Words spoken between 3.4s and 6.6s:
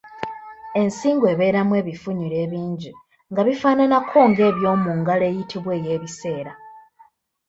bifaananako ng’ebyomungalo eyitibwa ey’ebiseera.